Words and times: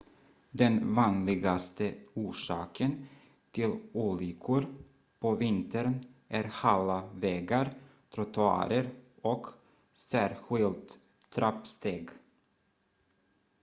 den 0.51 0.93
vanligaste 0.95 1.93
orsaken 2.13 3.07
till 3.51 3.75
olyckor 3.93 4.65
på 5.19 5.35
vintern 5.35 6.05
är 6.27 6.43
hala 6.43 7.09
vägar 7.13 7.73
trottoarer 8.13 8.89
och 9.21 9.47
särskilt 9.93 10.97
trappsteg 11.35 12.09